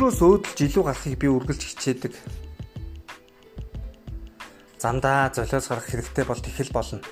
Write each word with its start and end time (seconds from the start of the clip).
өдрөөс 0.00 0.24
өөдөлж 0.24 0.60
илүү 0.64 0.84
гарахыг 0.88 1.16
би 1.20 1.28
үргэлж 1.28 1.60
хичээдэг. 1.60 2.14
Замдаа 4.80 5.28
золиос 5.28 5.68
гарах 5.68 5.92
хэрэгтэй 5.92 6.24
бол 6.24 6.40
тэхэл 6.40 6.72
болно. 6.72 7.04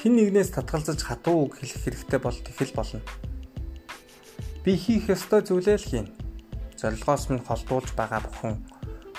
Хин 0.00 0.16
нэгнээс 0.16 0.56
татгалзаж 0.56 1.04
хатуу 1.04 1.44
үг 1.52 1.60
хэлэх 1.60 1.84
хэрэгтэй 1.84 2.16
бол 2.16 2.32
тэхэл 2.32 2.72
болно. 2.72 3.04
Би 4.64 4.72
хийх 4.72 5.12
ёстой 5.12 5.44
зүйлээ 5.44 5.76
л 5.76 5.84
хийн. 5.84 6.08
Зорилгоос 6.80 7.28
минь 7.28 7.44
холдуулж 7.44 7.92
байгаа 7.92 8.24
бүхэн 8.24 8.56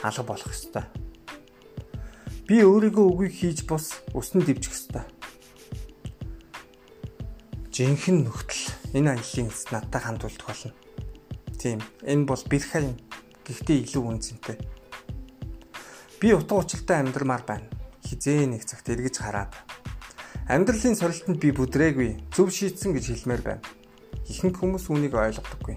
алга 0.02 0.26
болох 0.26 0.50
ёстой. 0.50 0.90
Би 2.50 2.66
өөрийгөө 2.66 3.06
үгийг 3.06 3.38
хийж 3.38 3.70
бус 3.70 4.02
өснө 4.18 4.42
дивчих 4.42 4.74
ёстой. 4.74 5.06
Жинхэнэ 7.70 8.26
нөхцөл 8.26 8.98
энэ 8.98 9.14
аяллаа 9.14 9.46
эс 9.46 9.70
надтай 9.70 10.02
хандуулдаг 10.02 10.50
болно. 10.50 10.74
Тийм, 11.62 11.78
энэ 12.02 12.26
бол 12.26 12.42
бэрхэн 12.50 12.98
гэхдээ 13.46 13.78
илүү 13.86 14.02
үнцэнтэй. 14.02 14.58
Би 16.18 16.34
утга 16.34 16.58
учиртай 16.58 17.06
амьдрмаар 17.06 17.46
байна. 17.46 17.70
Хизээ 18.02 18.50
нэг 18.50 18.66
цагт 18.66 18.90
эргэж 18.90 19.22
хараад 19.22 19.54
амьдралын 20.50 20.98
сорилтонд 20.98 21.38
би 21.38 21.54
бүдрээгүй, 21.54 22.34
зөв 22.34 22.50
шийтсэн 22.50 22.98
гэж 22.98 23.06
хэлмээр 23.14 23.46
байна 23.46 23.62
Ихэнх 24.32 24.64
хүмүүс 24.64 24.88
үүнийг 24.88 25.12
ойлгодоггүй. 25.12 25.76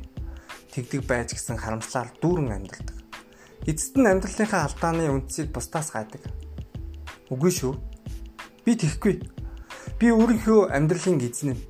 Тэгдэг 0.70 1.02
байж 1.10 1.34
гисэн 1.34 1.58
харамслаар 1.58 2.14
дүүрэн 2.22 2.54
амьдардаг. 2.54 2.98
Эцэст 3.66 3.98
нь 3.98 4.06
амьдралынхаа 4.06 4.70
алдааны 4.70 5.10
үндсийг 5.10 5.50
бусдаас 5.50 5.90
гайдаг. 5.90 6.22
Үгүй 7.34 7.50
шүү. 7.50 7.74
Би 8.62 8.78
тэхгүй. 8.78 9.26
Би 9.98 10.06
өөрийнхөө 10.14 10.70
амьдралын 10.70 11.18
эзэн 11.24 11.58
юм. 11.58 11.60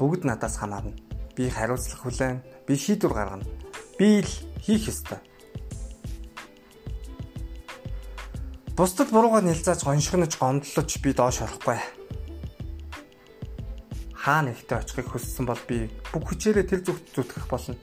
Бүгд 0.00 0.24
надаас 0.24 0.56
хамаарна. 0.56 1.09
Би 1.36 1.50
хариуцлага 1.50 2.02
хүлээн, 2.02 2.38
би 2.66 2.74
шийдвэр 2.76 3.12
гаргана. 3.14 3.46
Би 3.98 4.20
л 4.22 4.32
хийх 4.64 4.88
ёстой. 4.88 5.18
Бусдад 8.76 9.10
буруугаар 9.12 9.44
нэлзааж 9.44 9.84
гоншгонож 9.84 10.34
гомдлож 10.40 10.90
би 11.04 11.10
доош 11.12 11.44
орохгүй 11.44 12.00
хаа 14.20 14.44
нэгтээ 14.44 14.84
очихыг 14.84 15.08
хүссэн 15.08 15.48
бол 15.48 15.62
би 15.64 15.88
бүх 16.12 16.28
хүчээрээ 16.28 16.66
тэр 16.68 16.80
зүгт 16.84 17.04
зүтгэх 17.16 17.48
болно. 17.48 17.74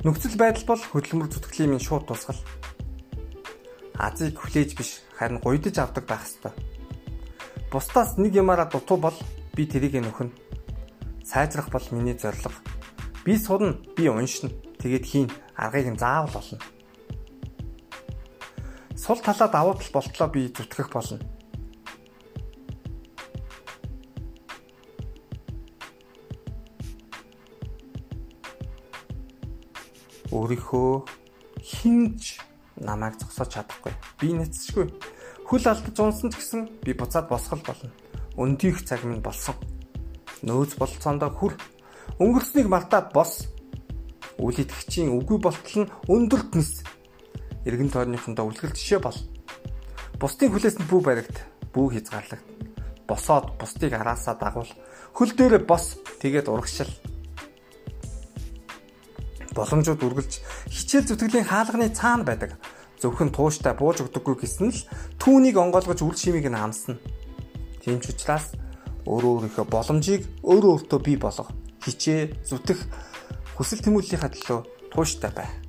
Нөхцөл 0.00 0.40
байдал 0.40 0.64
бол 0.64 0.80
хөдөлмөр 0.80 1.28
зүтгэлийн 1.28 1.76
минь 1.76 1.84
шууд 1.84 2.08
тусгал. 2.08 2.40
Азийг 4.00 4.40
хүлээж 4.40 4.70
биш 4.72 5.04
харин 5.12 5.44
гуйдаж 5.44 5.76
авдаг 5.76 6.08
байх 6.08 6.24
ёстой. 6.24 6.56
Бусдаас 7.68 8.16
нэг 8.16 8.32
юмараа 8.32 8.64
дутуу 8.64 8.96
бол 8.96 9.16
би 9.52 9.68
тэрийг 9.68 10.00
нөхөн. 10.00 10.32
Сайжрах 11.24 11.70
бол 11.70 11.82
миний 11.90 12.18
зорилго. 12.18 12.52
Би 13.24 13.36
судна, 13.36 13.78
би 13.96 14.08
уншина. 14.08 14.50
Тэгээд 14.78 15.04
хийн 15.06 15.28
аргыг 15.56 15.86
нь 15.94 15.98
заавал 15.98 16.42
олно. 16.42 16.58
Сул 18.96 19.18
талаа 19.22 19.48
давуу 19.48 19.74
тал 19.74 19.92
болтлоо 19.94 20.28
би 20.28 20.48
зүтгэх 20.48 20.90
болно. 20.92 21.18
өөрийнхөө 30.32 31.04
хинж 31.60 32.40
намайг 32.80 33.20
зогсоож 33.20 33.52
чадахгүй. 33.52 33.92
Би 34.16 34.32
нэцшгүй. 34.32 34.88
Хүл 35.44 35.64
алдаж 35.68 35.96
унсан 36.00 36.32
ч 36.32 36.40
гэсэн 36.40 36.60
би 36.80 36.96
буцаад 36.96 37.28
босгол 37.28 37.60
болно. 37.60 37.92
Өндийх 38.40 38.80
цаг 38.88 39.04
минь 39.04 39.20
болсон. 39.20 39.54
Нөөц 40.42 40.74
болцоондоо 40.74 41.30
хүр. 41.30 41.54
Өнгөрснийг 42.18 42.66
мартаад 42.66 43.14
бос. 43.14 43.46
Үл 44.42 44.58
итгэгчийн 44.58 45.14
үгүй 45.14 45.38
болтол 45.38 45.86
нь 45.86 45.92
өндөрт 46.10 46.58
нис. 46.58 46.82
Иргэн 47.62 47.94
тойрныхондоо 47.94 48.50
үлгэр 48.50 48.74
жишээ 48.74 48.98
бол. 48.98 49.14
Бусдын 50.18 50.50
хүлээс 50.50 50.82
нь 50.82 50.88
бүү 50.90 51.00
баригт. 51.02 51.46
Бүү 51.70 51.94
хязгаарлагт. 51.94 52.46
Босоод 53.06 53.54
бусдыг 53.54 53.94
араасаа 53.94 54.34
дагуул. 54.34 54.70
Хөл 55.14 55.30
дээрээ 55.30 55.62
бос. 55.62 56.02
Тэгээд 56.18 56.50
урагшил 56.50 56.90
боломжууд 59.54 60.00
үргэлж 60.00 60.32
хичээл 60.72 61.08
зүтгэлийн 61.12 61.46
хаалганы 61.46 61.92
цаана 61.92 62.24
байдаг. 62.24 62.56
Зөвхөн 62.98 63.30
тууштай 63.30 63.76
бууж 63.76 64.00
өгдөггүй 64.00 64.36
гэсэн 64.40 64.72
л 64.72 64.80
түүнийг 65.20 65.60
онгойлгож 65.60 66.00
үл 66.00 66.16
шимийг 66.16 66.48
нь 66.48 66.56
амсна. 66.56 66.96
Тийм 67.84 68.00
ч 68.00 68.16
учраас 68.16 68.56
өөрөө 69.06 69.32
өөрийнхөө 69.38 69.66
боломжийг 69.70 70.22
өөрөө 70.42 70.72
өөртөө 70.76 71.00
бий 71.02 71.16
болгох, 71.18 71.50
хичээ 71.84 72.46
зүтэх 72.46 72.78
хүсэл 73.56 73.82
тэмүүллийнхаа 73.82 74.30
төлөө 74.34 74.60
тууштай 74.92 75.30
бай. 75.34 75.61